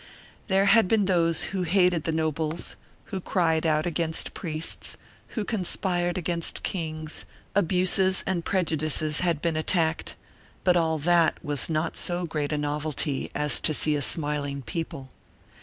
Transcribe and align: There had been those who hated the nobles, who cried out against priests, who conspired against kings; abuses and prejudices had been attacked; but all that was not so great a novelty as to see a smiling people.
There 0.47 0.65
had 0.65 0.87
been 0.87 1.05
those 1.05 1.43
who 1.53 1.61
hated 1.61 2.05
the 2.05 2.11
nobles, 2.11 2.75
who 3.13 3.21
cried 3.21 3.67
out 3.67 3.85
against 3.85 4.33
priests, 4.33 4.97
who 5.37 5.45
conspired 5.45 6.17
against 6.17 6.63
kings; 6.63 7.23
abuses 7.53 8.23
and 8.25 8.43
prejudices 8.43 9.19
had 9.19 9.43
been 9.43 9.55
attacked; 9.55 10.15
but 10.63 10.75
all 10.75 10.97
that 10.97 11.37
was 11.45 11.69
not 11.69 11.95
so 11.95 12.25
great 12.25 12.51
a 12.51 12.57
novelty 12.57 13.29
as 13.35 13.59
to 13.59 13.75
see 13.75 13.95
a 13.95 14.01
smiling 14.01 14.63
people. 14.63 15.11